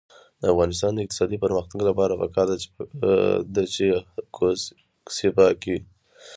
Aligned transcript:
د 0.41 0.43
افغانستان 0.53 0.91
د 0.93 0.99
اقتصادي 1.05 1.37
پرمختګ 1.45 1.79
لپاره 1.89 2.13
پکار 2.21 2.47
ده 3.55 3.63
چې 3.73 3.85
کوڅې 4.35 5.29
پاکې 5.37 5.69
وي. 5.75 5.79